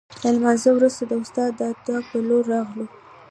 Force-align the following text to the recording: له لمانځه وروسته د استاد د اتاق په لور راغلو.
له 0.23 0.29
لمانځه 0.35 0.69
وروسته 0.73 1.01
د 1.07 1.11
استاد 1.23 1.51
د 1.59 1.61
اتاق 1.73 2.03
په 2.11 2.17
لور 2.27 2.43
راغلو. 2.53 2.85